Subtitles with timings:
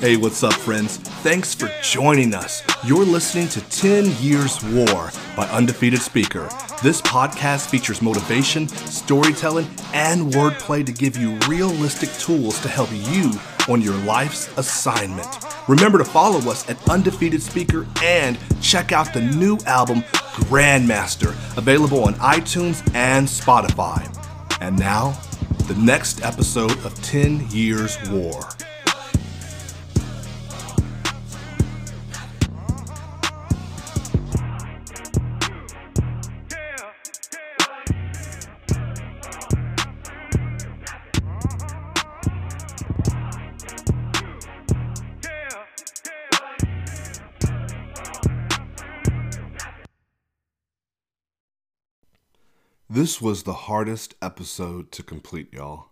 [0.00, 0.98] Hey, what's up, friends?
[0.98, 2.62] Thanks for joining us.
[2.84, 6.48] You're listening to 10 Years War by Undefeated Speaker.
[6.82, 13.32] This podcast features motivation, storytelling, and wordplay to give you realistic tools to help you
[13.68, 15.28] on your life's assignment.
[15.68, 20.00] Remember to follow us at Undefeated Speaker and check out the new album,
[20.50, 24.04] Grandmaster, available on iTunes and Spotify.
[24.60, 25.18] And now,
[25.66, 28.42] the next episode of 10 Years War.
[52.94, 55.86] This was the hardest episode to complete, y'all.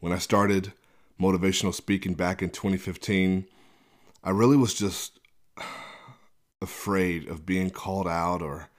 [0.00, 0.72] When I started
[1.20, 3.44] motivational speaking back in 2015,
[4.22, 5.20] I really was just
[6.62, 8.70] afraid of being called out or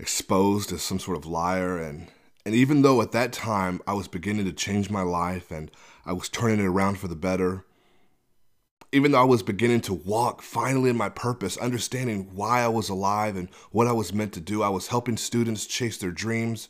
[0.00, 2.08] exposed as some sort of liar and
[2.44, 5.70] and even though at that time I was beginning to change my life and
[6.04, 7.66] I was turning it around for the better,
[8.92, 12.88] even though I was beginning to walk finally in my purpose, understanding why I was
[12.88, 16.68] alive and what I was meant to do, I was helping students chase their dreams.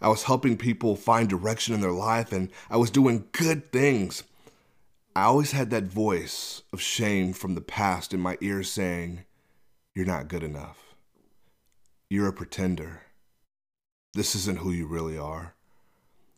[0.00, 4.22] I was helping people find direction in their life, and I was doing good things.
[5.14, 9.24] I always had that voice of shame from the past in my ear saying,
[9.94, 10.94] You're not good enough.
[12.08, 13.02] You're a pretender.
[14.14, 15.54] This isn't who you really are.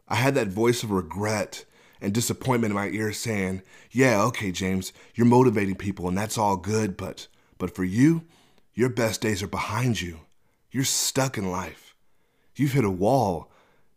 [0.08, 1.64] I had that voice of regret
[2.00, 6.56] and disappointment in my ear saying, "Yeah, okay, James, you're motivating people and that's all
[6.56, 8.24] good, but but for you,
[8.74, 10.20] your best days are behind you.
[10.70, 11.94] You're stuck in life.
[12.56, 13.50] You've hit a wall.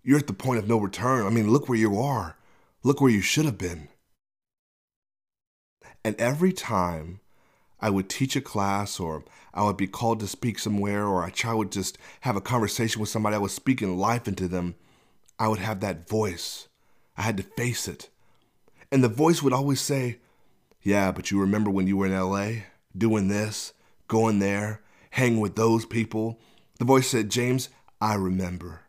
[0.03, 1.25] You're at the point of no return.
[1.25, 2.37] I mean, look where you are.
[2.83, 3.89] Look where you should have been."
[6.03, 7.21] And every time
[7.79, 11.53] I would teach a class or I would be called to speak somewhere or I
[11.53, 14.75] would just have a conversation with somebody, I was speaking life into them,
[15.39, 16.67] I would have that voice
[17.17, 18.09] I had to face it.
[18.91, 20.19] And the voice would always say,
[20.81, 22.63] Yeah, but you remember when you were in LA
[22.97, 23.73] doing this,
[24.07, 24.81] going there,
[25.11, 26.39] hanging with those people?
[26.79, 27.69] The voice said, James,
[28.01, 28.81] I remember.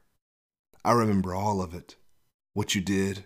[0.84, 1.96] I remember all of it.
[2.52, 3.24] What you did,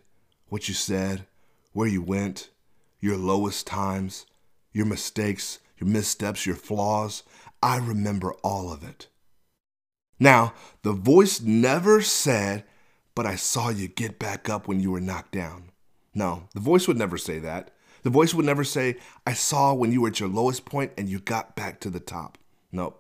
[0.49, 1.27] what you said,
[1.73, 2.51] where you went,
[3.01, 4.27] your lowest times,
[4.73, 7.23] your mistakes, your missteps, your flaws.
[7.63, 9.09] I remember all of it.
[10.21, 12.65] Now, the voice never said,
[13.19, 15.73] but I saw you get back up when you were knocked down.
[16.15, 17.73] No, the voice would never say that.
[18.05, 18.95] The voice would never say,
[19.27, 21.99] I saw when you were at your lowest point and you got back to the
[21.99, 22.39] top.
[22.71, 22.99] No.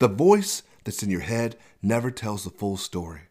[0.00, 3.22] The voice that's in your head never tells the full story.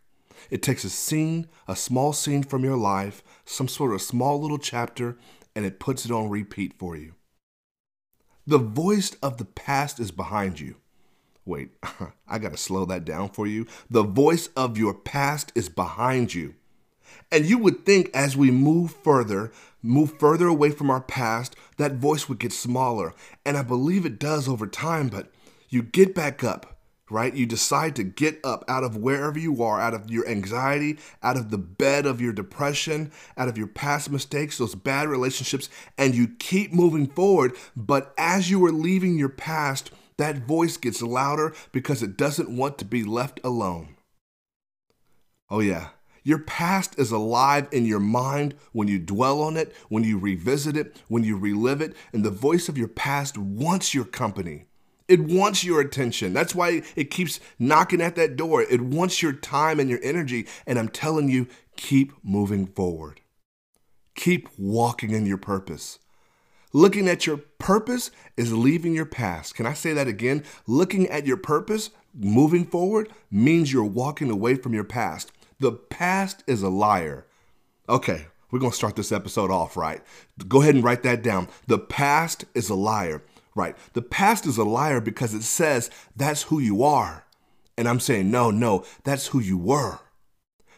[0.50, 4.57] It takes a scene, a small scene from your life, some sort of small little
[4.57, 5.19] chapter,
[5.56, 7.13] and it puts it on repeat for you.
[8.47, 10.78] The voice of the past is behind you.
[11.46, 11.72] Wait,
[12.28, 13.68] I got to slow that down for you.
[13.90, 16.56] The voice of your past is behind you.
[17.31, 21.96] And you would think as we move further, move further away from our past, that
[21.96, 23.13] voice would get smaller.
[23.46, 25.31] And I believe it does over time, but
[25.69, 26.78] you get back up,
[27.09, 27.34] right?
[27.34, 31.38] You decide to get up out of wherever you are, out of your anxiety, out
[31.38, 36.13] of the bed of your depression, out of your past mistakes, those bad relationships, and
[36.13, 37.53] you keep moving forward.
[37.75, 42.77] But as you are leaving your past, that voice gets louder because it doesn't want
[42.77, 43.95] to be left alone.
[45.49, 45.89] Oh, yeah.
[46.23, 50.77] Your past is alive in your mind when you dwell on it, when you revisit
[50.77, 54.65] it, when you relive it, and the voice of your past wants your company.
[55.07, 56.31] It wants your attention.
[56.31, 58.61] That's why it keeps knocking at that door.
[58.61, 60.47] It wants your time and your energy.
[60.65, 63.19] And I'm telling you, keep moving forward.
[64.15, 65.99] Keep walking in your purpose.
[66.73, 69.55] Looking at your purpose is leaving your past.
[69.55, 70.43] Can I say that again?
[70.67, 75.31] Looking at your purpose, moving forward, means you're walking away from your past.
[75.59, 77.25] The past is a liar.
[77.89, 80.01] Okay, we're going to start this episode off right.
[80.47, 81.49] Go ahead and write that down.
[81.67, 83.22] The past is a liar.
[83.53, 83.75] Right.
[83.91, 87.25] The past is a liar because it says that's who you are.
[87.78, 89.99] And I'm saying, no, no, that's who you were.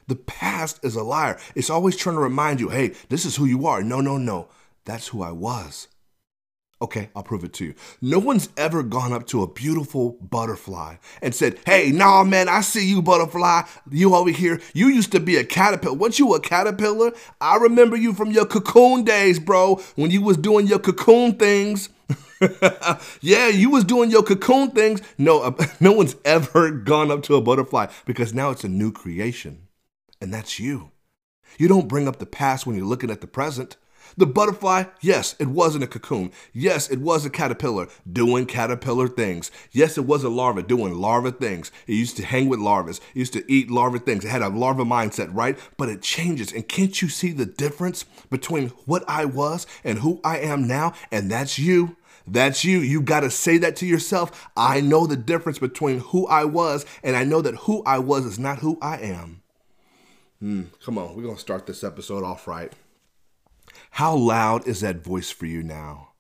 [0.08, 1.40] The past is a liar.
[1.56, 3.84] It's always trying to remind you, hey, this is who you are.
[3.84, 4.48] No, no, no.
[4.86, 5.88] That's who I was.
[6.82, 7.76] Okay, I'll prove it to you.
[8.02, 12.60] No one's ever gone up to a beautiful butterfly and said, Hey, nah, man, I
[12.60, 13.62] see you, butterfly.
[13.90, 14.60] You over here.
[14.74, 15.96] You used to be a caterpillar.
[15.96, 17.14] Weren't you a caterpillar?
[17.40, 21.88] I remember you from your cocoon days, bro, when you was doing your cocoon things.
[23.22, 25.02] yeah, you was doing your cocoon things.
[25.18, 28.92] No, uh, no one's ever gone up to a butterfly because now it's a new
[28.92, 29.70] creation.
[30.20, 30.92] And that's you.
[31.58, 33.78] You don't bring up the past when you're looking at the present.
[34.18, 36.32] The butterfly, yes, it wasn't a cocoon.
[36.54, 39.52] Yes, it was a caterpillar doing caterpillar things.
[39.72, 41.72] Yes, it was a larva doing larva things.
[41.88, 43.00] It used to hang with larvas.
[43.14, 44.26] It used to eat larva things.
[44.26, 45.58] It had a larva mindset, right?
[45.78, 46.52] But it changes.
[46.52, 50.94] And can't you see the difference between what I was and who I am now?
[51.12, 51.98] And that's you.
[52.26, 52.80] That's you.
[52.80, 54.50] You got to say that to yourself.
[54.56, 58.26] I know the difference between who I was, and I know that who I was
[58.26, 59.42] is not who I am.
[60.40, 62.72] Hmm, come on, we're going to start this episode off right.
[63.98, 66.14] How loud is that voice for you now?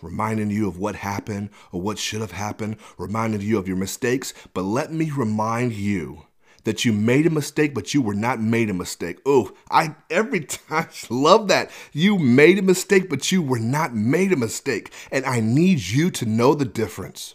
[0.00, 4.32] Reminding you of what happened or what should have happened, reminding you of your mistakes.
[4.54, 6.28] But let me remind you
[6.64, 9.20] that you made a mistake, but you were not made a mistake.
[9.26, 11.70] Oh, I every time love that.
[11.92, 14.90] You made a mistake, but you were not made a mistake.
[15.12, 17.34] And I need you to know the difference.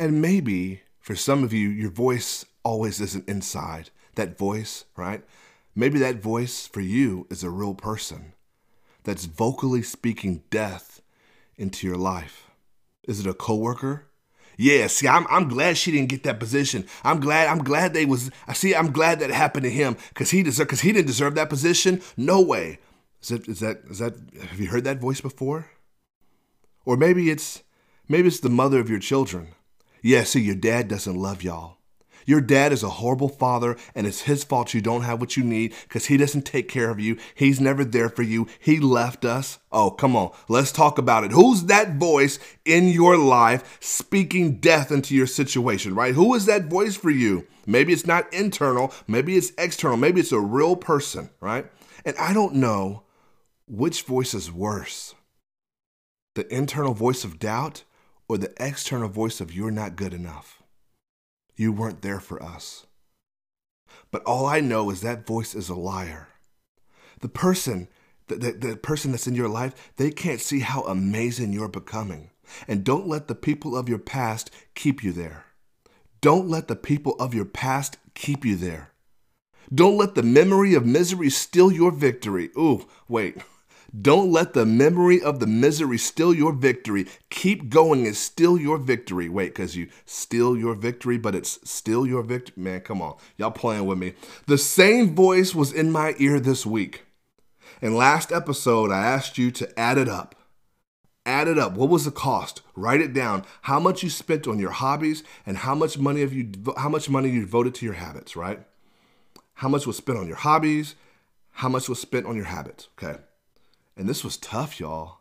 [0.00, 3.90] And maybe for some of you, your voice always isn't inside.
[4.14, 5.22] That voice, right?
[5.74, 8.34] Maybe that voice for you is a real person
[9.04, 11.00] that's vocally speaking death
[11.56, 12.50] into your life.
[13.04, 14.06] Is it a coworker?
[14.58, 16.86] Yeah, see, I'm, I'm glad she didn't get that position.
[17.02, 18.30] I'm glad I'm glad they was.
[18.46, 18.74] I see.
[18.74, 22.02] I'm glad that happened to him because he deserved because he didn't deserve that position.
[22.16, 22.78] No way.
[23.22, 24.14] Is that is that is that?
[24.48, 25.70] Have you heard that voice before?
[26.84, 27.62] Or maybe it's
[28.08, 29.48] maybe it's the mother of your children.
[30.02, 31.78] Yeah, see, your dad doesn't love y'all.
[32.26, 35.44] Your dad is a horrible father, and it's his fault you don't have what you
[35.44, 37.18] need because he doesn't take care of you.
[37.34, 38.46] He's never there for you.
[38.58, 39.58] He left us.
[39.70, 40.32] Oh, come on.
[40.48, 41.32] Let's talk about it.
[41.32, 46.14] Who's that voice in your life speaking death into your situation, right?
[46.14, 47.46] Who is that voice for you?
[47.66, 51.66] Maybe it's not internal, maybe it's external, maybe it's a real person, right?
[52.04, 53.04] And I don't know
[53.68, 55.14] which voice is worse
[56.34, 57.84] the internal voice of doubt
[58.28, 60.61] or the external voice of you're not good enough.
[61.56, 62.86] You weren't there for us.
[64.10, 66.28] But all I know is that voice is a liar.
[67.20, 67.88] The person,
[68.28, 72.30] the, the, the, person that's in your life, they can't see how amazing you're becoming.
[72.66, 75.46] And don't let the people of your past keep you there.
[76.20, 78.92] Don't let the people of your past keep you there.
[79.74, 82.50] Don't let the memory of misery steal your victory.
[82.56, 83.38] Ooh, wait.
[84.00, 87.06] Don't let the memory of the misery steal your victory.
[87.28, 89.28] Keep going and steal your victory.
[89.28, 92.54] Wait, because you steal your victory, but it's still your victory.
[92.56, 93.16] Man, come on.
[93.36, 94.14] Y'all playing with me.
[94.46, 97.04] The same voice was in my ear this week.
[97.82, 100.36] In last episode, I asked you to add it up.
[101.26, 101.74] Add it up.
[101.74, 102.62] What was the cost?
[102.74, 103.44] Write it down.
[103.62, 107.08] How much you spent on your hobbies and how much money have you how much
[107.10, 108.60] money you devoted to your habits, right?
[109.54, 110.94] How much was spent on your hobbies?
[111.50, 112.88] How much was spent on your habits?
[112.98, 113.20] Okay.
[113.96, 115.18] And this was tough, y'all.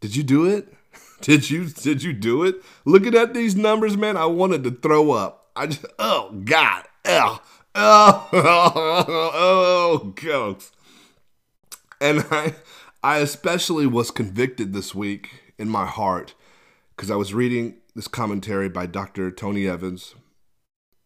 [0.00, 0.72] Did you do it?
[1.20, 2.56] Did you did you do it?
[2.84, 5.50] Looking at these numbers, man, I wanted to throw up.
[5.54, 6.84] I just oh God.
[7.04, 7.40] Oh,
[7.76, 10.58] oh, oh, oh,
[12.00, 12.56] And I
[13.04, 16.34] I especially was convicted this week in my heart
[16.96, 19.30] because I was reading this commentary by Dr.
[19.30, 20.16] Tony Evans.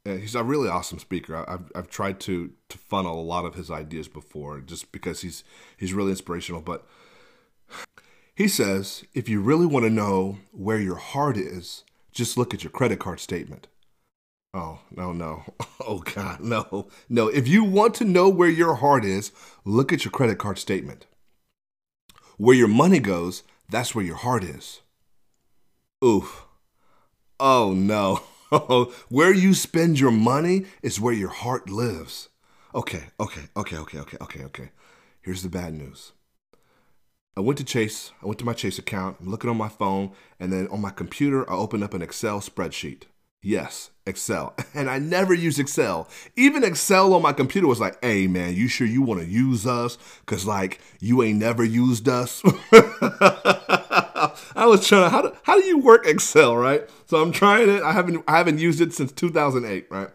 [0.07, 1.45] And he's a really awesome speaker.
[1.49, 5.43] I've, I've tried to to funnel a lot of his ideas before just because he's
[5.77, 6.61] he's really inspirational.
[6.61, 6.87] But
[8.35, 12.63] he says if you really want to know where your heart is, just look at
[12.63, 13.67] your credit card statement.
[14.55, 15.43] Oh, no, no.
[15.89, 16.89] Oh, God, no.
[17.09, 17.29] No.
[17.29, 19.31] If you want to know where your heart is,
[19.65, 21.07] look at your credit card statement.
[22.39, 24.81] Where your money goes, that's where your heart is.
[26.05, 26.45] Oof.
[27.39, 28.23] Oh, no.
[29.09, 32.29] where you spend your money is where your heart lives.
[32.75, 34.71] Okay, okay, okay, okay, okay, okay, okay.
[35.23, 36.13] Here's the bad news.
[37.37, 40.13] I went to Chase, I went to my Chase account, I'm looking on my phone,
[40.41, 43.03] and then on my computer, I opened up an Excel spreadsheet.
[43.43, 44.55] Yes, Excel.
[44.75, 46.09] And I never use Excel.
[46.37, 49.67] Even Excel on my computer was like, hey man, you sure you want to use
[49.67, 49.99] us?
[50.27, 52.43] Cause like you ain't never used us.
[54.57, 56.89] I was trying to how do, how do you work Excel, right?
[57.07, 57.83] So I'm trying it.
[57.83, 60.09] I haven't I haven't used it since 2008, right?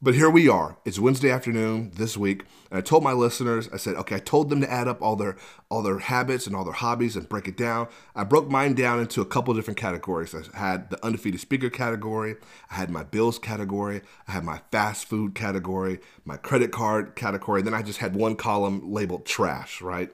[0.00, 0.76] But here we are.
[0.84, 4.50] It's Wednesday afternoon this week, and I told my listeners, I said, okay, I told
[4.50, 5.36] them to add up all their
[5.70, 7.88] all their habits and all their hobbies and break it down.
[8.14, 10.34] I broke mine down into a couple different categories.
[10.54, 12.36] I had the undefeated speaker category,
[12.70, 17.60] I had my bills category, I had my fast food category, my credit card category,
[17.60, 20.12] And then I just had one column labeled trash, right?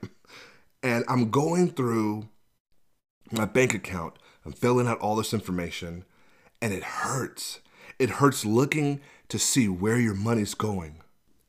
[0.82, 2.28] And I'm going through
[3.32, 6.04] my bank account, I'm filling out all this information,
[6.60, 7.60] and it hurts.
[7.98, 11.02] It hurts looking to see where your money's going.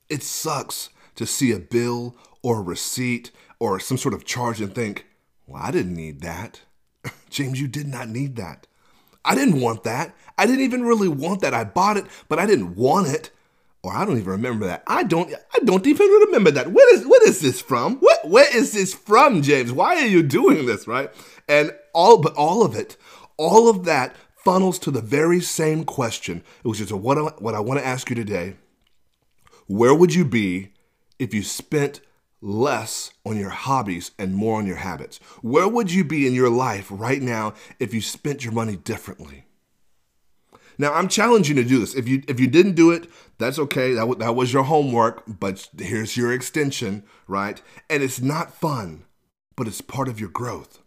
[0.09, 4.73] It sucks to see a bill or a receipt or some sort of charge and
[4.73, 5.05] think,
[5.47, 6.61] well, I didn't need that.
[7.29, 8.67] James, you did not need that.
[9.25, 10.13] I didn't want that.
[10.37, 11.53] I didn't even really want that.
[11.53, 13.31] I bought it, but I didn't want it.
[13.83, 14.83] Or I don't even remember that.
[14.87, 16.69] I don't I don't even remember that.
[16.69, 17.97] What is what is this from?
[17.97, 19.71] What where is this from, James?
[19.71, 21.11] Why are you doing this, right?
[21.47, 22.95] And all but all of it,
[23.37, 27.59] all of that funnels to the very same question, which is what I, what I
[27.59, 28.55] want to ask you today.
[29.67, 30.73] Where would you be
[31.19, 32.01] if you spent
[32.41, 35.17] less on your hobbies and more on your habits?
[35.41, 39.45] Where would you be in your life right now if you spent your money differently?
[40.77, 41.95] Now I'm challenging you to do this.
[41.95, 43.93] If you if you didn't do it, that's okay.
[43.93, 47.61] That, w- that was your homework, but here's your extension, right?
[47.89, 49.05] And it's not fun,
[49.55, 50.79] but it's part of your growth.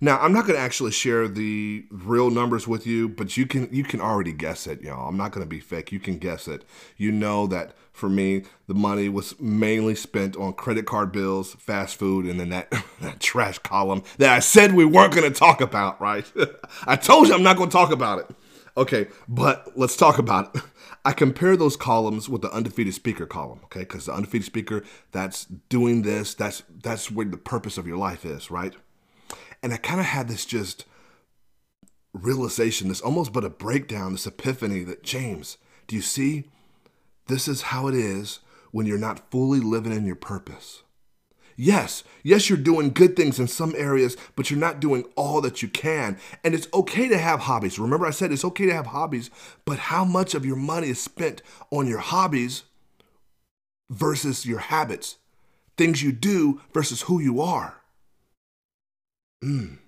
[0.00, 3.68] Now, I'm not going to actually share the real numbers with you, but you can
[3.72, 5.08] you can already guess it, y'all.
[5.08, 5.90] I'm not going to be fake.
[5.90, 6.64] You can guess it.
[6.96, 11.96] You know that for me, the money was mainly spent on credit card bills, fast
[11.96, 12.70] food, and then that,
[13.00, 16.30] that trash column that I said we weren't going to talk about, right?
[16.86, 18.30] I told you I'm not going to talk about it.
[18.76, 20.62] Okay, but let's talk about it.
[21.04, 23.80] I compare those columns with the undefeated speaker column, okay?
[23.80, 28.24] Because the undefeated speaker, that's doing this, that's that's where the purpose of your life
[28.24, 28.74] is, right?
[29.62, 30.84] And I kind of had this just
[32.12, 35.56] realization, this almost but a breakdown, this epiphany that James,
[35.86, 36.50] do you see?
[37.28, 38.40] This is how it is
[38.70, 40.82] when you're not fully living in your purpose.
[41.56, 45.62] Yes, yes, you're doing good things in some areas, but you're not doing all that
[45.62, 46.18] you can.
[46.44, 47.78] And it's okay to have hobbies.
[47.78, 49.30] Remember, I said it's okay to have hobbies,
[49.64, 52.64] but how much of your money is spent on your hobbies
[53.88, 55.16] versus your habits?
[55.78, 57.80] Things you do versus who you are.
[59.42, 59.78] Mm.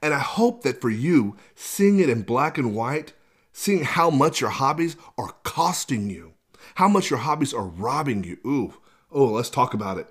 [0.00, 3.12] And I hope that for you, seeing it in black and white,
[3.52, 6.34] seeing how much your hobbies are costing you,
[6.76, 8.38] how much your hobbies are robbing you.
[8.46, 8.74] Ooh,
[9.10, 10.08] oh, let's talk about it.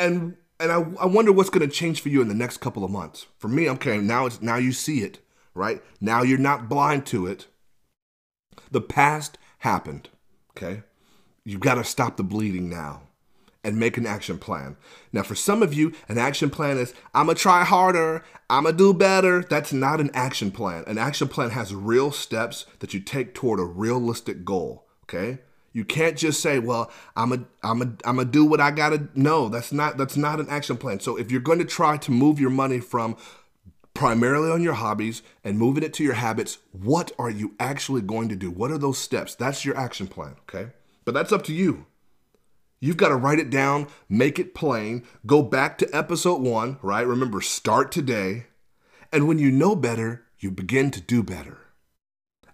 [0.00, 2.84] And and I, I wonder what's going to change for you in the next couple
[2.84, 3.26] of months.
[3.38, 5.20] For me, okay, now it's now you see it,
[5.54, 5.82] right?
[6.00, 7.46] Now you're not blind to it.
[8.70, 10.08] The past happened,
[10.50, 10.82] okay?
[11.44, 13.02] You've got to stop the bleeding now
[13.62, 14.76] and make an action plan.
[15.12, 18.76] Now, for some of you, an action plan is I'm gonna try harder, I'm gonna
[18.76, 19.42] do better.
[19.42, 20.84] That's not an action plan.
[20.86, 25.40] An action plan has real steps that you take toward a realistic goal, okay?
[25.72, 29.08] You can't just say, "Well, I'm a, I'm a, I'm gonna do what I gotta."
[29.14, 31.00] No, that's not that's not an action plan.
[31.00, 33.16] So if you're going to try to move your money from
[33.94, 38.28] primarily on your hobbies and moving it to your habits, what are you actually going
[38.28, 38.50] to do?
[38.50, 39.34] What are those steps?
[39.34, 40.72] That's your action plan, okay?
[41.04, 41.86] But that's up to you.
[42.80, 47.06] You've got to write it down, make it plain, go back to episode one, right?
[47.06, 48.46] Remember, start today.
[49.12, 51.59] And when you know better, you begin to do better.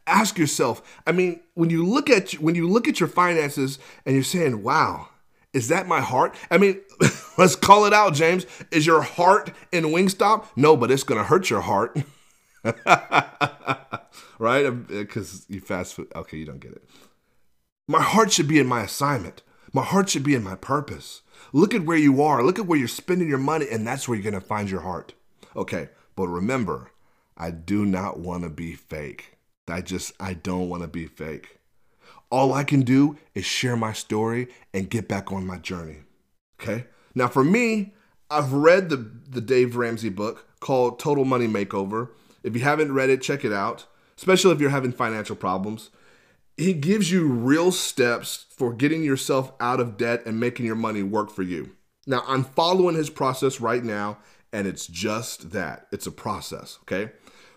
[0.06, 4.14] Ask yourself, I mean, when you look at when you look at your finances and
[4.14, 5.08] you're saying, "Wow,
[5.52, 6.80] is that my heart?" I mean,
[7.38, 8.46] let's call it out, James.
[8.70, 10.46] Is your heart in Wingstop?
[10.54, 11.98] No, but it's going to hurt your heart.
[14.38, 14.66] right?
[14.66, 16.08] Uh, because you fast food.
[16.14, 16.84] Okay, you don't get it.
[17.88, 19.42] My heart should be in my assignment.
[19.72, 21.22] My heart should be in my purpose.
[21.52, 22.42] Look at where you are.
[22.42, 24.80] Look at where you're spending your money, and that's where you're going to find your
[24.80, 25.14] heart.
[25.54, 26.92] Okay, but remember,
[27.36, 29.35] I do not want to be fake.
[29.68, 31.58] I just, I don't want to be fake.
[32.30, 35.98] All I can do is share my story and get back on my journey.
[36.60, 36.86] Okay?
[37.14, 37.94] Now, for me,
[38.30, 42.10] I've read the, the Dave Ramsey book called Total Money Makeover.
[42.42, 45.90] If you haven't read it, check it out, especially if you're having financial problems.
[46.56, 51.02] He gives you real steps for getting yourself out of debt and making your money
[51.02, 51.72] work for you.
[52.06, 54.18] Now, I'm following his process right now,
[54.52, 57.12] and it's just that it's a process, okay?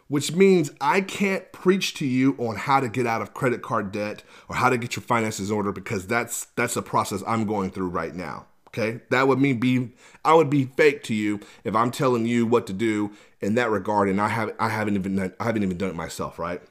[0.09, 3.91] Which means I can't preach to you on how to get out of credit card
[3.91, 7.45] debt or how to get your finances in order because that's that's a process I'm
[7.45, 8.47] going through right now.
[8.69, 9.91] Okay, that would mean be
[10.25, 13.71] I would be fake to you if I'm telling you what to do in that
[13.71, 16.61] regard, and I have I haven't even done, I haven't even done it myself, right?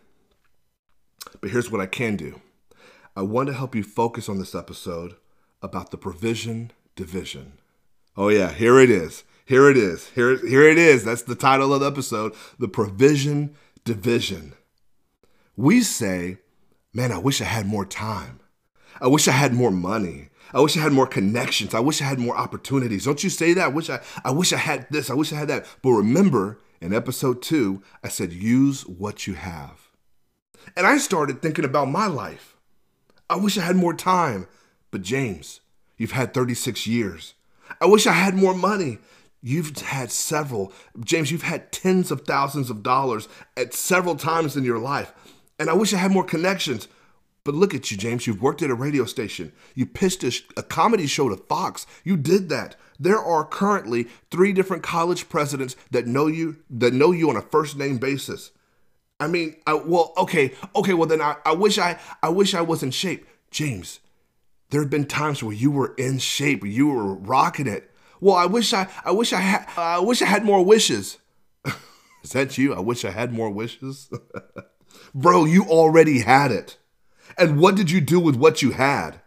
[1.41, 2.41] But here's what I can do.
[3.17, 5.17] I want to help you focus on this episode
[5.63, 7.55] about the provision division.
[8.17, 9.25] Oh yeah, here it is.
[9.49, 10.11] Here it is.
[10.11, 11.05] Here, here it is.
[11.05, 14.53] That's the title of the episode The Provision Division.
[15.57, 16.37] We say,
[16.93, 18.41] man, I wish I had more time.
[19.01, 20.29] I wish I had more money.
[20.53, 21.73] I wish I had more connections.
[21.73, 23.07] I wish I had more opportunities.
[23.07, 23.65] Don't you say that?
[23.65, 25.09] I wish I, I wish I had this.
[25.09, 25.67] I wish I had that.
[25.83, 29.89] But remember, in episode two, I said, use what you have.
[30.77, 32.59] And I started thinking about my life.
[33.31, 34.47] I wish I had more time.
[34.91, 35.63] But James,
[35.97, 37.33] you've had 36 years.
[37.81, 38.99] I wish I had more money.
[39.41, 40.73] You've had several.
[41.01, 45.13] James, you've had tens of thousands of dollars at several times in your life.
[45.59, 46.89] And I wish I had more connections.
[47.45, 48.27] But look at you, James.
[48.27, 49.53] You've worked at a radio station.
[49.75, 51.87] You pitched a, a, comedy show to Fox.
[52.05, 52.77] You did that.
[53.01, 57.43] There are currently three different college presidents that know you that know you on a
[57.43, 58.51] first name basis.
[59.21, 60.95] I mean, I, well, okay, okay.
[60.95, 64.01] Well, then I, I wish I, I wish I was in shape, James.
[64.71, 67.91] There have been times where you were in shape, you were rocking it.
[68.21, 71.19] Well, I wish I, I wish I had, I wish I had more wishes.
[72.23, 72.75] Is that you?
[72.75, 74.11] I wish I had more wishes.
[75.15, 76.79] Bro, you already had it.
[77.37, 79.21] And what did you do with what you had?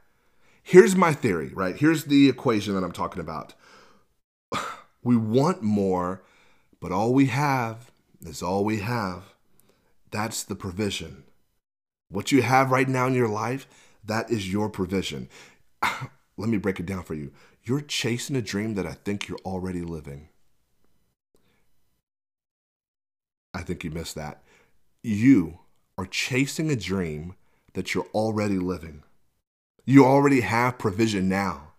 [0.64, 1.76] Here's my theory, right?
[1.76, 3.54] Here's the equation that I'm talking about.
[5.04, 6.22] We want more,
[6.80, 7.90] but all we have
[8.24, 9.34] is all we have.
[10.12, 11.24] That's the provision.
[12.10, 13.68] What you have right now in your life,
[14.04, 15.28] that is your provision.
[16.38, 17.32] Let me break it down for you.
[17.64, 20.30] You're chasing a dream that I think you're already living.
[23.54, 24.42] I think you missed that.
[25.04, 25.60] You
[25.98, 27.36] are chasing a dream
[27.74, 29.04] that you're already living.
[29.86, 31.74] You already have provision now.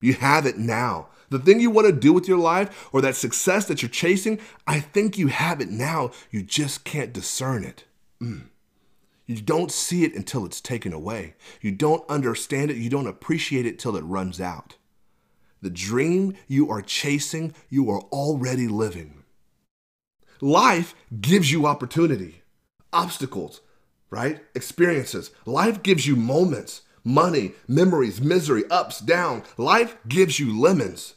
[0.00, 1.08] You have it now.
[1.30, 4.40] The thing you want to do with your life or that success that you're chasing,
[4.66, 6.10] I think you have it now.
[6.30, 7.84] You just can't discern it.
[8.20, 8.48] Mm.
[9.26, 11.34] You don't see it until it's taken away.
[11.60, 12.76] You don't understand it.
[12.76, 14.76] You don't appreciate it till it runs out.
[15.62, 19.22] The dream you are chasing, you are already living.
[20.40, 22.42] Life gives you opportunity,
[22.92, 23.60] obstacles,
[24.10, 24.40] right?
[24.56, 25.30] Experiences.
[25.46, 29.44] Life gives you moments, money, memories, misery, ups, down.
[29.56, 31.14] Life gives you lemons.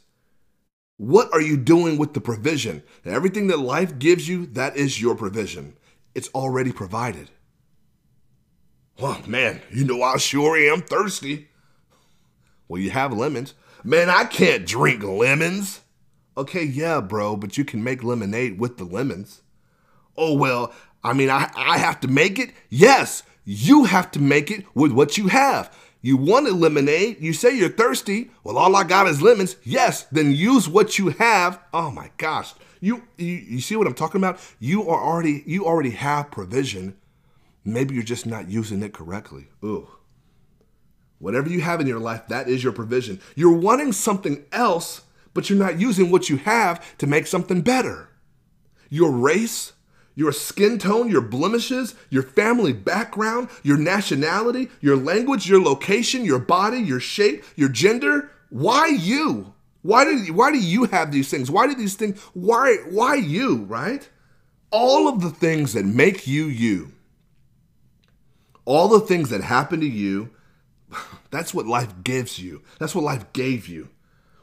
[0.96, 2.84] What are you doing with the provision?
[3.04, 5.76] Everything that life gives you, that is your provision.
[6.14, 7.30] It's already provided.
[8.98, 11.48] Oh man, you know I sure am thirsty.
[12.68, 13.54] Well, you have lemons.
[13.86, 15.82] Man, I can't drink lemons.
[16.36, 19.42] Okay, yeah, bro, but you can make lemonade with the lemons.
[20.16, 20.74] Oh, well,
[21.04, 22.50] I mean, I, I have to make it?
[22.68, 25.72] Yes, you have to make it with what you have.
[26.02, 28.32] You want a lemonade, you say you're thirsty.
[28.42, 29.54] Well, all I got is lemons.
[29.62, 31.60] Yes, then use what you have.
[31.72, 32.54] Oh my gosh.
[32.80, 34.40] You, you you see what I'm talking about?
[34.58, 36.96] You are already you already have provision.
[37.64, 39.46] Maybe you're just not using it correctly.
[39.64, 39.88] Ooh.
[41.18, 43.20] Whatever you have in your life, that is your provision.
[43.34, 48.08] You're wanting something else, but you're not using what you have to make something better.
[48.90, 49.72] Your race,
[50.14, 56.38] your skin tone, your blemishes, your family background, your nationality, your language, your location, your
[56.38, 58.30] body, your shape, your gender.
[58.50, 59.54] Why you?
[59.82, 61.50] Why do why do you have these things?
[61.50, 64.08] Why do these things why why you, right?
[64.70, 66.92] All of the things that make you you.
[68.64, 70.30] All the things that happen to you
[71.36, 72.62] that's what life gives you.
[72.78, 73.90] That's what life gave you.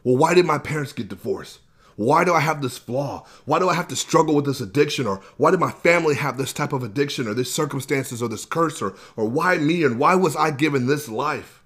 [0.03, 1.60] Well, why did my parents get divorced?
[1.95, 3.25] Why do I have this flaw?
[3.45, 5.08] Why do I have to struggle with this addiction?
[5.08, 8.45] Or why did my family have this type of addiction or these circumstances or this
[8.45, 8.82] curse?
[8.82, 9.84] Or, or why me?
[9.84, 11.63] And why was I given this life?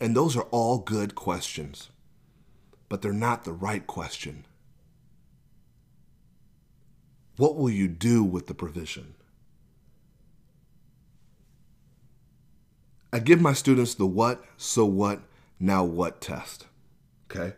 [0.00, 1.90] And those are all good questions,
[2.88, 4.44] but they're not the right question.
[7.36, 9.14] What will you do with the provision?
[13.14, 15.20] I give my students the what, so what,
[15.60, 16.66] now what test.
[17.30, 17.54] Okay?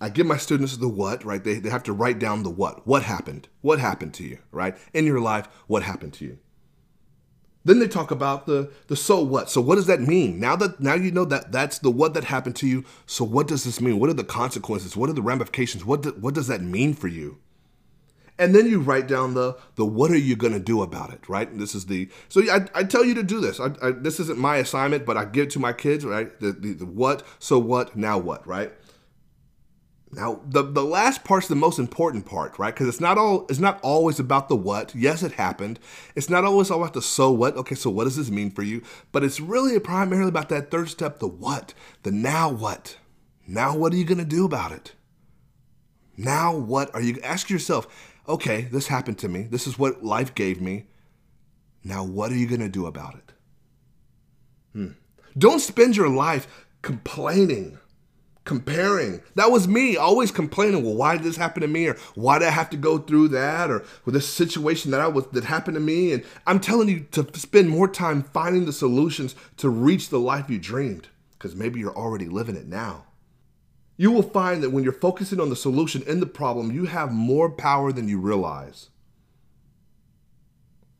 [0.00, 1.44] I give my students the what, right?
[1.44, 2.86] They, they have to write down the what.
[2.86, 3.48] What happened?
[3.60, 4.78] What happened to you, right?
[4.94, 6.38] In your life, what happened to you?
[7.66, 9.50] Then they talk about the the so what.
[9.50, 10.40] So what does that mean?
[10.40, 12.84] Now that now you know that that's the what that happened to you.
[13.04, 13.98] So what does this mean?
[13.98, 14.96] What are the consequences?
[14.96, 15.84] What are the ramifications?
[15.84, 17.40] What do, what does that mean for you?
[18.38, 21.28] And then you write down the the what are you going to do about it
[21.28, 21.48] right?
[21.48, 23.60] And this is the so I, I tell you to do this.
[23.60, 26.38] I, I, this isn't my assignment but i give it to my kids right?
[26.40, 28.72] The, the, the what so what now what right?
[30.10, 32.74] Now the, the last part's the most important part right?
[32.74, 34.94] Because it's not all it's not always about the what.
[34.94, 35.78] Yes it happened.
[36.16, 37.56] It's not always all about the so what.
[37.56, 38.82] Okay so what does this mean for you?
[39.12, 42.96] But it's really primarily about that third step the what the now what.
[43.46, 44.94] Now what are you going to do about it?
[46.16, 47.86] Now what are you ask yourself
[48.28, 49.42] okay, this happened to me.
[49.42, 50.86] This is what life gave me.
[51.82, 53.32] Now, what are you going to do about it?
[54.72, 54.88] Hmm.
[55.36, 57.78] Don't spend your life complaining,
[58.44, 59.20] comparing.
[59.34, 60.82] That was me, always complaining.
[60.82, 61.88] Well, why did this happen to me?
[61.88, 63.70] Or why did I have to go through that?
[63.70, 66.12] Or with this situation that I was that happened to me?
[66.12, 70.48] And I'm telling you to spend more time finding the solutions to reach the life
[70.48, 73.04] you dreamed, because maybe you're already living it now
[73.96, 77.12] you will find that when you're focusing on the solution in the problem, you have
[77.12, 78.90] more power than you realize.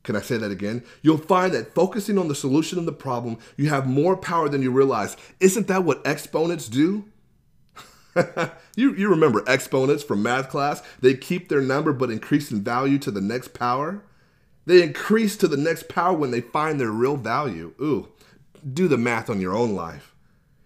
[0.04, 0.84] Can I say that again?
[1.02, 4.62] You'll find that focusing on the solution in the problem, you have more power than
[4.62, 5.16] you realize.
[5.40, 7.06] Isn't that what exponents do?
[8.76, 10.82] you, you remember exponents from math class?
[11.00, 14.02] They keep their number but increase in value to the next power.
[14.66, 17.74] They increase to the next power when they find their real value.
[17.80, 18.08] Ooh,
[18.72, 20.13] do the math on your own life.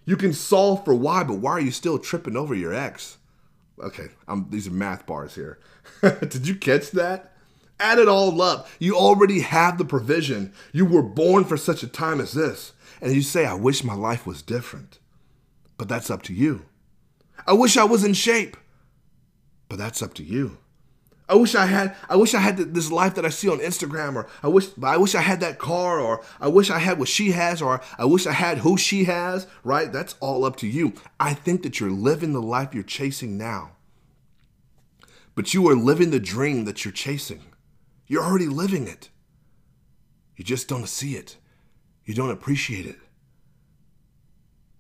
[0.09, 3.19] You can solve for y, but why are you still tripping over your x?
[3.79, 5.59] Okay, I'm, these are math bars here.
[6.03, 7.35] Did you catch that?
[7.79, 8.69] Add it all up.
[8.79, 10.55] You already have the provision.
[10.73, 12.73] You were born for such a time as this.
[13.03, 14.99] And you say, I wish my life was different.
[15.77, 16.65] but that's up to you.
[17.47, 18.57] I wish I was in shape,
[19.69, 20.57] but that's up to you.
[21.29, 24.17] I wish I had I wish I had this life that I see on Instagram
[24.17, 27.09] or I wish I wish I had that car or I wish I had what
[27.09, 29.93] she has or I wish I had who she has, right?
[29.93, 30.95] That's all up to you.
[31.21, 33.73] I think that you're living the life you're chasing now.
[35.35, 37.43] But you are living the dream that you're chasing.
[38.07, 39.11] You're already living it.
[40.37, 41.37] You just don't see it.
[42.05, 42.97] You don't appreciate it.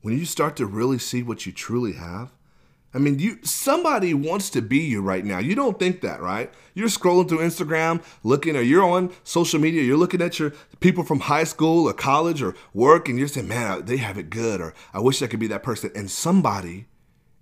[0.00, 2.32] When you start to really see what you truly have,
[2.94, 5.38] I mean, you somebody wants to be you right now.
[5.38, 6.52] You don't think that, right?
[6.72, 9.82] You're scrolling through Instagram, looking, or you're on social media.
[9.82, 13.48] You're looking at your people from high school or college or work, and you're saying,
[13.48, 16.86] "Man, they have it good," or "I wish I could be that person." And somebody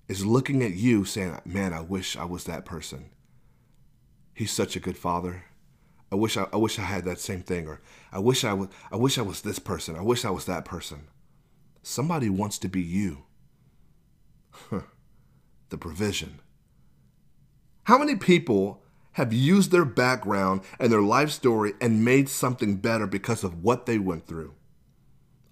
[0.08, 3.10] is looking at you, saying, "Man, I wish I was that person."
[4.34, 5.44] He's such a good father.
[6.10, 7.80] I wish I, I wish I had that same thing, or
[8.12, 9.96] I wish I was, I wish I was this person.
[9.96, 11.06] I wish I was that person.
[11.82, 13.26] Somebody wants to be you.
[15.68, 16.40] The provision.
[17.84, 23.06] How many people have used their background and their life story and made something better
[23.06, 24.54] because of what they went through?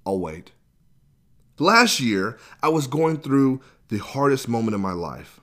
[0.04, 0.52] I'll wait.
[1.58, 5.40] Last year, I was going through the hardest moment in my life.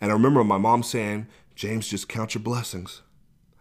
[0.00, 3.02] And I remember my mom saying, James, just count your blessings.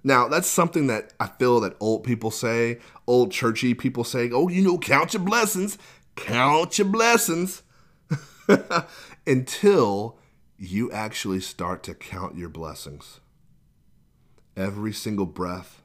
[0.03, 4.49] Now, that's something that I feel that old people say, old churchy people say, oh,
[4.49, 5.77] you know, count your blessings,
[6.15, 7.63] count your blessings.
[9.25, 10.19] Until
[10.57, 13.19] you actually start to count your blessings.
[14.55, 15.81] Every single breath,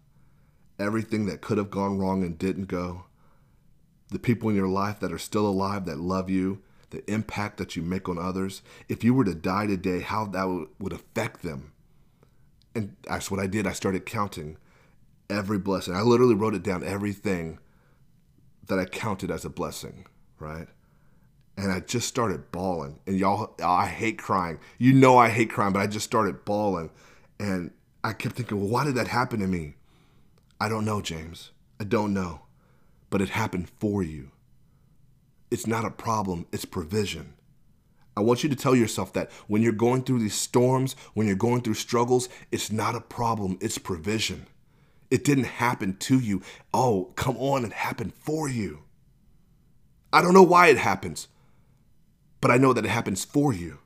[0.79, 3.05] everything that could have gone wrong and didn't go,
[4.11, 7.77] the people in your life that are still alive that love you, the impact that
[7.77, 8.63] you make on others.
[8.89, 11.73] If you were to die today, how that would affect them.
[12.75, 13.67] And that's what I did.
[13.67, 14.57] I started counting
[15.29, 15.95] every blessing.
[15.95, 17.59] I literally wrote it down, everything
[18.67, 20.07] that I counted as a blessing,
[20.39, 20.69] right?
[21.61, 23.01] And I just started bawling.
[23.07, 24.59] And y'all, I hate crying.
[24.79, 26.89] You know I hate crying, but I just started bawling.
[27.39, 29.75] And I kept thinking, well, why did that happen to me?
[30.59, 31.51] I don't know, James.
[31.79, 32.43] I don't know.
[33.11, 34.31] But it happened for you.
[35.51, 37.35] It's not a problem, it's provision.
[38.17, 41.37] I want you to tell yourself that when you're going through these storms, when you're
[41.37, 44.47] going through struggles, it's not a problem, it's provision.
[45.11, 46.41] It didn't happen to you.
[46.73, 48.85] Oh, come on, it happened for you.
[50.11, 51.29] I don't know why it happens
[52.41, 53.79] but I know that it happens for you.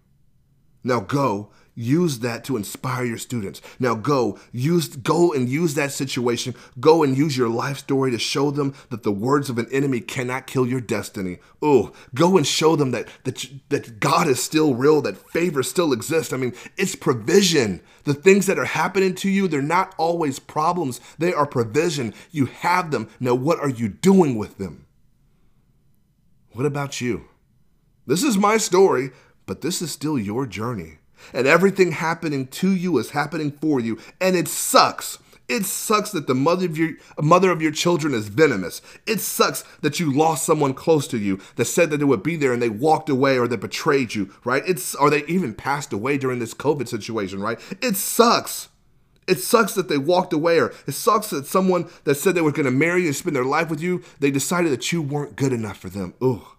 [0.82, 3.60] Now go, use that to inspire your students.
[3.78, 6.54] Now go, use go and use that situation.
[6.78, 10.00] Go and use your life story to show them that the words of an enemy
[10.00, 11.38] cannot kill your destiny.
[11.62, 15.92] Oh, go and show them that that that God is still real, that favor still
[15.92, 16.32] exists.
[16.32, 17.80] I mean, it's provision.
[18.04, 21.00] The things that are happening to you, they're not always problems.
[21.18, 22.12] They are provision.
[22.30, 23.08] You have them.
[23.18, 24.86] Now what are you doing with them?
[26.52, 27.24] What about you?
[28.06, 29.10] This is my story,
[29.46, 30.98] but this is still your journey.
[31.32, 33.98] And everything happening to you is happening for you.
[34.20, 35.18] And it sucks.
[35.48, 38.80] It sucks that the mother of your mother of your children is venomous.
[39.06, 42.36] It sucks that you lost someone close to you that said that they would be
[42.36, 44.62] there and they walked away or they betrayed you, right?
[44.66, 47.60] It's or they even passed away during this COVID situation, right?
[47.82, 48.68] It sucks.
[49.26, 52.52] It sucks that they walked away, or it sucks that someone that said they were
[52.52, 55.36] going to marry you and spend their life with you, they decided that you weren't
[55.36, 56.12] good enough for them.
[56.20, 56.53] Ugh.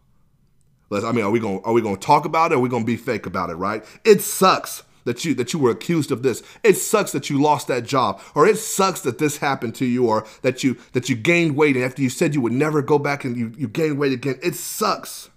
[0.90, 2.56] Let's, I mean, are we gonna are we going to talk about it?
[2.56, 3.56] or Are we going to be fake about it?
[3.56, 3.84] Right?
[4.04, 6.44] It sucks that you that you were accused of this.
[6.64, 10.08] It sucks that you lost that job, or it sucks that this happened to you,
[10.08, 13.00] or that you that you gained weight, and after you said you would never go
[13.00, 14.40] back and you you gained weight again.
[14.44, 15.30] It sucks.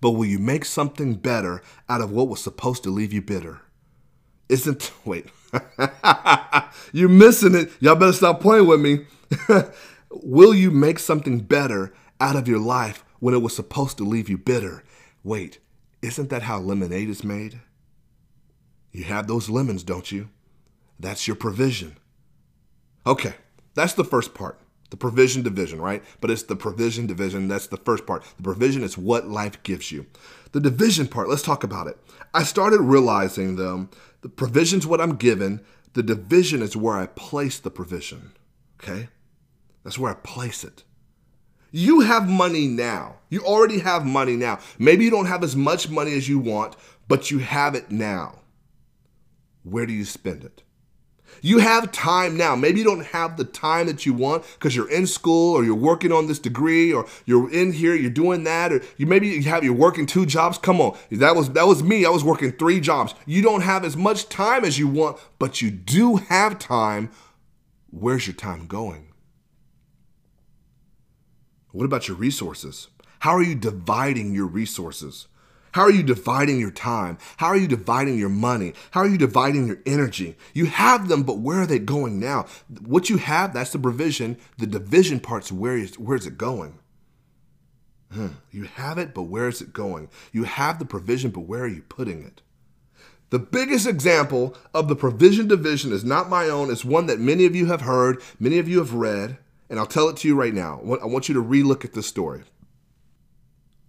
[0.00, 3.62] But will you make something better out of what was supposed to leave you bitter?
[4.48, 5.26] Isn't wait.
[6.92, 7.70] You're missing it.
[7.80, 9.06] Y'all better stop playing with me.
[10.10, 14.28] will you make something better out of your life when it was supposed to leave
[14.28, 14.84] you bitter.
[15.22, 15.58] Wait,
[16.02, 17.60] isn't that how lemonade is made?
[18.92, 20.30] You have those lemons, don't you?
[20.98, 21.96] That's your provision.
[23.06, 23.34] Okay,
[23.74, 24.60] that's the first part.
[24.90, 26.02] The provision division, right?
[26.20, 27.48] But it's the provision division.
[27.48, 28.24] That's the first part.
[28.38, 30.06] The provision is what life gives you.
[30.52, 31.98] The division part, let's talk about it.
[32.32, 33.90] I started realizing them.
[34.22, 35.60] The provision's what I'm given.
[35.92, 38.32] The division is where I place the provision.
[38.82, 39.08] Okay?
[39.84, 40.84] That's where I place it.
[41.70, 43.16] You have money now.
[43.28, 44.58] You already have money now.
[44.78, 46.76] Maybe you don't have as much money as you want,
[47.08, 48.40] but you have it now.
[49.64, 50.62] Where do you spend it?
[51.42, 52.56] You have time now.
[52.56, 55.74] Maybe you don't have the time that you want because you're in school or you're
[55.74, 59.42] working on this degree or you're in here, you're doing that, or you maybe you
[59.42, 60.58] have you're working two jobs.
[60.58, 60.96] Come on.
[61.10, 62.04] That was that was me.
[62.04, 63.14] I was working three jobs.
[63.26, 67.10] You don't have as much time as you want, but you do have time.
[67.90, 69.12] Where's your time going?
[71.78, 72.88] What about your resources?
[73.20, 75.28] How are you dividing your resources?
[75.70, 77.18] How are you dividing your time?
[77.36, 78.72] How are you dividing your money?
[78.90, 80.36] How are you dividing your energy?
[80.54, 82.46] You have them, but where are they going now?
[82.84, 84.38] What you have, that's the provision.
[84.56, 86.80] The division part's where is, where's it going?
[88.10, 88.30] Hmm.
[88.50, 90.08] You have it, but where is it going?
[90.32, 92.42] You have the provision, but where are you putting it?
[93.30, 96.72] The biggest example of the provision division is not my own.
[96.72, 99.38] It's one that many of you have heard, many of you have read,
[99.70, 100.80] and I'll tell it to you right now.
[101.02, 102.42] I want you to relook at this story.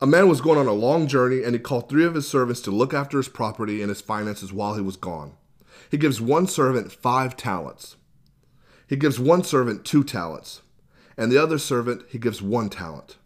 [0.02, 2.62] A man was going on a long journey, and he called three of his servants
[2.62, 5.34] to look after his property and his finances while he was gone.
[5.92, 7.98] He gives one servant five talents.
[8.88, 10.62] He gives one servant two talents,
[11.18, 13.18] and the other servant he gives one talent.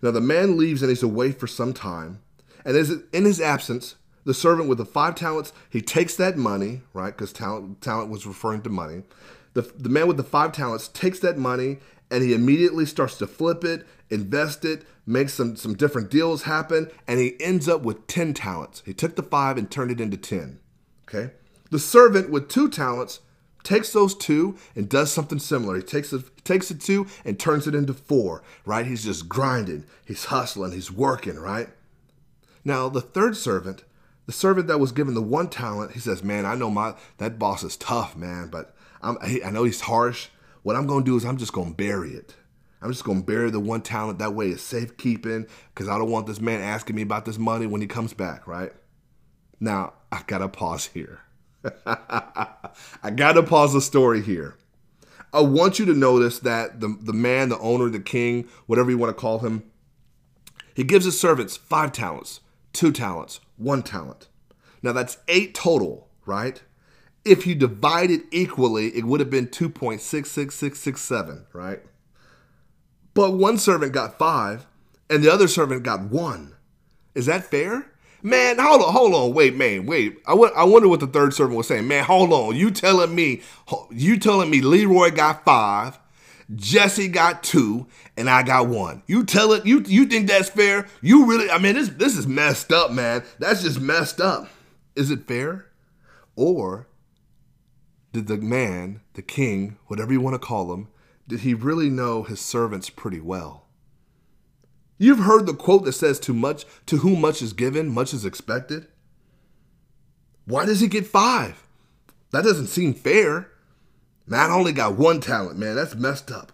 [0.00, 2.20] Now the man leaves and he's away for some time,
[2.64, 2.76] and
[3.12, 7.14] in his absence, the servant with the five talents, he takes that money, right?
[7.16, 9.02] Because talent, talent was referring to money.
[9.54, 11.78] The, the man with the five talents takes that money
[12.12, 16.90] and he immediately starts to flip it, invest it, make some, some different deals happen,
[17.08, 18.82] and he ends up with 10 talents.
[18.84, 20.60] He took the five and turned it into 10.
[21.08, 21.32] Okay?
[21.70, 23.20] The servant with two talents
[23.64, 25.76] takes those two and does something similar.
[25.76, 28.86] He takes it, takes the two and turns it into four, right?
[28.86, 31.68] He's just grinding, he's hustling, he's working, right?
[32.64, 33.84] Now, the third servant
[34.26, 37.38] the servant that was given the one talent, he says, "Man, I know my that
[37.38, 40.28] boss is tough, man, but I'm, I know he's harsh.
[40.62, 42.34] What I'm going to do is I'm just going to bury it.
[42.80, 44.18] I'm just going to bury the one talent.
[44.18, 47.66] That way it's safekeeping because I don't want this man asking me about this money
[47.66, 48.72] when he comes back, right?
[49.60, 51.20] Now, I got to pause here.
[51.86, 54.56] I got to pause the story here.
[55.32, 58.98] I want you to notice that the, the man, the owner, the king, whatever you
[58.98, 59.62] want to call him,
[60.74, 62.40] he gives his servants five talents,
[62.72, 64.28] two talents, one talent.
[64.82, 66.62] Now that's eight total, right?
[67.24, 71.80] If you divide it equally, it would have been 2.66667, right?
[73.14, 74.66] But one servant got five
[75.08, 76.56] and the other servant got one.
[77.14, 77.86] Is that fair?
[78.22, 80.18] Man, hold on, hold on, wait, man, wait.
[80.26, 81.88] I, w- I wonder what the third servant was saying.
[81.88, 82.54] Man, hold on.
[82.54, 83.42] You telling me,
[83.90, 85.98] you telling me Leroy got five,
[86.54, 89.02] Jesse got two, and I got one.
[89.06, 89.66] You tell it.
[89.66, 90.86] You you think that's fair?
[91.00, 91.50] You really?
[91.50, 93.24] I mean, this this is messed up, man.
[93.38, 94.48] That's just messed up.
[94.94, 95.66] Is it fair,
[96.36, 96.86] or
[98.12, 100.88] did the man, the king, whatever you want to call him,
[101.26, 103.66] did he really know his servants pretty well?
[104.98, 108.24] You've heard the quote that says, "To much, to whom much is given, much is
[108.24, 108.86] expected."
[110.44, 111.66] Why does he get five?
[112.30, 113.50] That doesn't seem fair.
[114.26, 115.76] Man, I only got one talent, man.
[115.76, 116.52] That's messed up.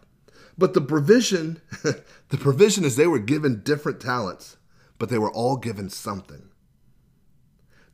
[0.57, 4.57] But the provision, the provision is they were given different talents,
[4.99, 6.51] but they were all given something.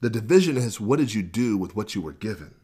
[0.00, 2.55] The division is what did you do with what you were given?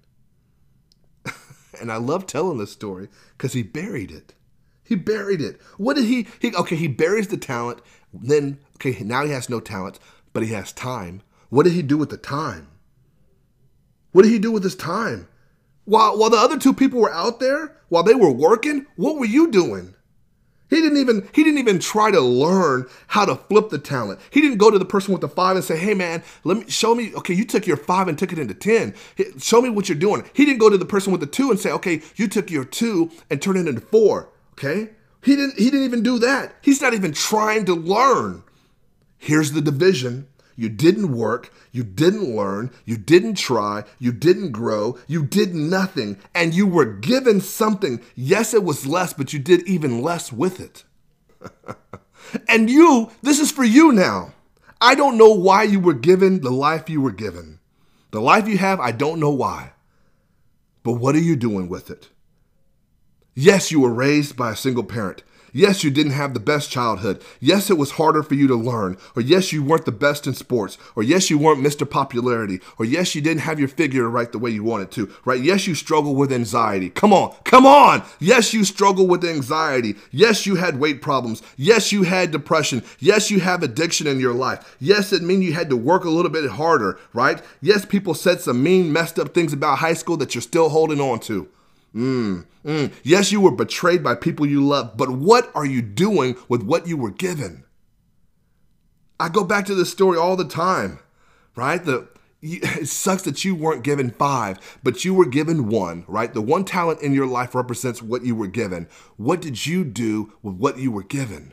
[1.78, 4.34] And I love telling this story because he buried it.
[4.82, 5.60] He buried it.
[5.76, 6.54] What did he, he?
[6.54, 7.80] Okay, he buries the talent.
[8.12, 9.98] Then, okay, now he has no talent,
[10.32, 11.22] but he has time.
[11.48, 12.68] What did he do with the time?
[14.12, 15.28] What did he do with his time?
[15.84, 19.26] While, while the other two people were out there, while they were working, what were
[19.26, 19.94] you doing?
[20.70, 24.20] He didn't even he didn't even try to learn how to flip the talent.
[24.30, 26.64] He didn't go to the person with the five and say, "Hey man, let me
[26.68, 27.12] show me.
[27.16, 28.94] Okay, you took your five and took it into ten.
[29.38, 31.58] Show me what you're doing." He didn't go to the person with the two and
[31.58, 34.28] say, "Okay, you took your two and turned it into four.
[34.52, 34.90] Okay,
[35.22, 35.58] he didn't.
[35.58, 36.54] He didn't even do that.
[36.62, 38.44] He's not even trying to learn.
[39.18, 40.28] Here's the division
[40.60, 46.18] you didn't work, you didn't learn, you didn't try, you didn't grow, you did nothing,
[46.34, 47.98] and you were given something.
[48.14, 50.84] Yes, it was less, but you did even less with it.
[52.48, 54.34] and you, this is for you now.
[54.82, 57.58] I don't know why you were given the life you were given.
[58.10, 59.72] The life you have, I don't know why.
[60.82, 62.10] But what are you doing with it?
[63.34, 65.22] Yes, you were raised by a single parent.
[65.52, 67.22] Yes, you didn't have the best childhood.
[67.40, 68.96] Yes, it was harder for you to learn.
[69.16, 70.78] Or yes, you weren't the best in sports.
[70.94, 71.88] Or yes, you weren't Mr.
[71.88, 72.60] Popularity.
[72.78, 75.12] Or yes, you didn't have your figure right the way you wanted to.
[75.24, 75.40] Right?
[75.40, 76.90] Yes, you struggle with anxiety.
[76.90, 77.34] Come on.
[77.44, 78.04] Come on.
[78.18, 79.96] Yes, you struggle with anxiety.
[80.10, 81.42] Yes, you had weight problems.
[81.56, 82.82] Yes, you had depression.
[82.98, 84.76] Yes, you have addiction in your life.
[84.78, 87.42] Yes, it means you had to work a little bit harder, right?
[87.60, 91.00] Yes, people said some mean, messed up things about high school that you're still holding
[91.00, 91.48] on to.
[91.94, 92.92] Mm, mm.
[93.02, 96.86] Yes, you were betrayed by people you love, but what are you doing with what
[96.86, 97.64] you were given?
[99.18, 101.00] I go back to this story all the time,
[101.56, 101.84] right?
[101.84, 102.08] The
[102.42, 106.32] it sucks that you weren't given five, but you were given one, right?
[106.32, 108.88] The one talent in your life represents what you were given.
[109.16, 111.52] What did you do with what you were given?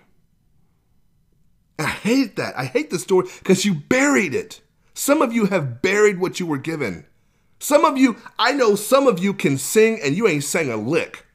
[1.77, 2.57] I hate that.
[2.57, 4.61] I hate the story because you buried it.
[4.93, 7.05] Some of you have buried what you were given.
[7.59, 10.77] Some of you, I know some of you can sing and you ain't sang a
[10.77, 11.25] lick.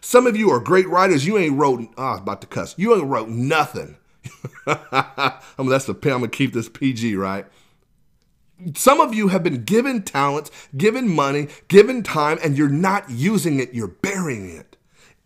[0.00, 1.26] Some of you are great writers.
[1.26, 2.74] You ain't wrote, oh, about to cuss.
[2.78, 3.96] You ain't wrote nothing.
[4.66, 7.46] I mean, that's the I'm gonna keep this PG, right?
[8.74, 13.58] Some of you have been given talents, given money, given time, and you're not using
[13.58, 14.76] it, you're burying it.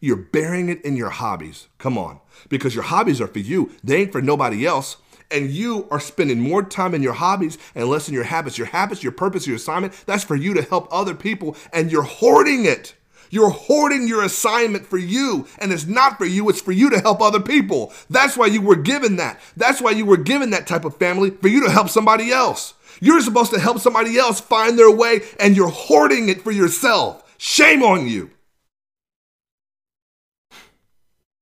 [0.01, 1.69] You're burying it in your hobbies.
[1.79, 2.21] Come on.
[2.49, 4.99] Because your hobbies are for you, they ain't for nobody else.
[5.31, 8.59] And you are spending more time in your hobbies and less in your habits.
[8.59, 12.03] Your habits, your purpose, your assignment, that's for you to help other people, and you're
[12.03, 12.95] hoarding it.
[13.31, 17.01] You're hoarding your assignment for you, and it's not for you, it's for you to
[17.01, 17.93] help other people.
[18.09, 19.41] That's why you were given that.
[19.57, 22.75] That's why you were given that type of family, for you to help somebody else.
[23.01, 27.35] You're supposed to help somebody else find their way, and you're hoarding it for yourself.
[27.39, 28.31] Shame on you.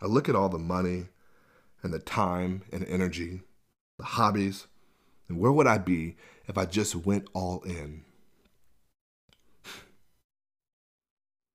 [0.01, 1.09] I look at all the money
[1.83, 3.42] and the time and energy,
[4.02, 4.66] the hobbies,
[5.28, 6.16] and where would I be
[6.48, 8.02] if I just went all in?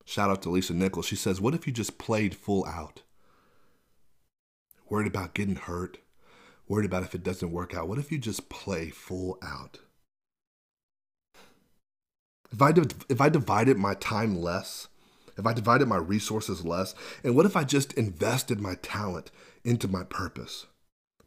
[0.05, 1.05] Shout out to Lisa Nichols.
[1.05, 3.01] She says, What if you just played full out?
[4.89, 5.97] Worried about getting hurt,
[6.69, 7.89] worried about if it doesn't work out.
[7.89, 9.79] What if you just play full out?
[12.53, 12.73] If I,
[13.09, 14.87] if I divided my time less,
[15.37, 19.31] if I divided my resources less, and what if I just invested my talent
[19.65, 20.67] into my purpose?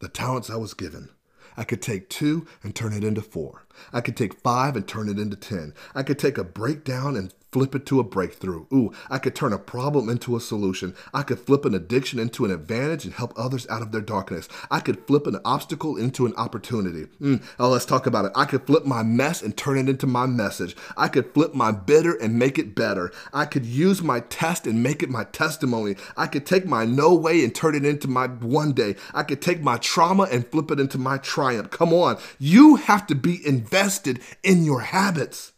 [0.01, 1.11] The talents I was given.
[1.57, 3.67] I could take two and turn it into four.
[3.93, 5.75] I could take five and turn it into 10.
[5.95, 8.67] I could take a breakdown and flip it to a breakthrough.
[8.73, 10.95] Ooh, I could turn a problem into a solution.
[11.13, 14.49] I could flip an addiction into an advantage and help others out of their darkness.
[14.71, 17.07] I could flip an obstacle into an opportunity.
[17.21, 18.33] Mm, oh, let's talk about it.
[18.37, 20.77] I could flip my mess and turn it into my message.
[20.97, 23.13] I could flip my bitter and make it better.
[23.33, 25.97] I could use my test and make it my testimony.
[26.17, 28.97] I could take my no way and turn it into my one day.
[29.15, 31.71] I could take my trauma and flip it into my triumph.
[31.71, 32.19] Come on.
[32.39, 35.53] You have to be invested in your habits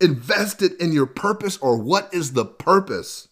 [0.00, 3.28] invested in your purpose or what is the purpose.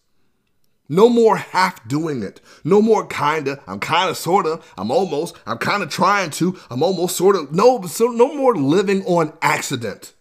[0.89, 2.39] No more half doing it.
[2.63, 3.61] No more kinda.
[3.67, 4.61] I'm kinda, sorta.
[4.77, 5.35] I'm almost.
[5.45, 6.57] I'm kinda trying to.
[6.69, 7.47] I'm almost, sorta.
[7.51, 10.13] No, so no more living on accident.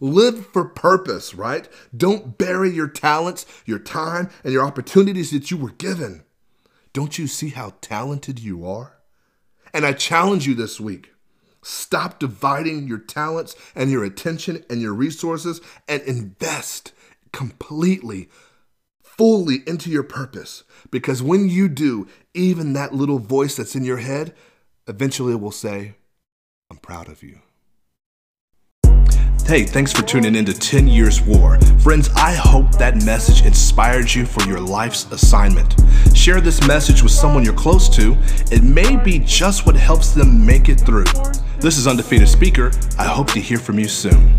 [0.00, 1.68] Live for purpose, right?
[1.96, 6.24] Don't bury your talents, your time, and your opportunities that you were given.
[6.92, 8.98] Don't you see how talented you are?
[9.72, 11.11] And I challenge you this week
[11.62, 16.92] Stop dividing your talents and your attention and your resources and invest
[17.32, 18.28] completely,
[19.02, 20.64] fully into your purpose.
[20.90, 24.34] Because when you do, even that little voice that's in your head
[24.88, 25.94] eventually will say,
[26.70, 27.40] I'm proud of you.
[29.52, 31.58] Hey, thanks for tuning in to 10 Years War.
[31.80, 35.74] Friends, I hope that message inspired you for your life's assignment.
[36.16, 38.16] Share this message with someone you're close to.
[38.50, 41.04] It may be just what helps them make it through.
[41.58, 42.72] This is Undefeated Speaker.
[42.98, 44.34] I hope to hear from you soon.